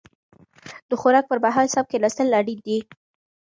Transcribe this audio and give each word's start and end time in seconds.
د 0.89 0.91
خوراک 1.01 1.25
پر 1.27 1.39
مهال 1.45 1.67
سم 1.73 1.85
کيناستل 1.91 2.27
اړين 2.39 2.59
دي. 2.65 2.77